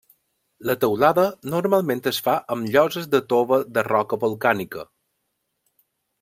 [0.69, 1.25] La teulada
[1.55, 4.89] normalment es fa amb lloses de tova de roca volcànica.